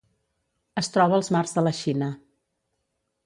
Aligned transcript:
Es 0.81 0.89
troba 0.95 1.15
als 1.17 1.29
mars 1.37 1.53
de 1.57 1.63
la 1.67 1.75
Xina. 1.81 2.09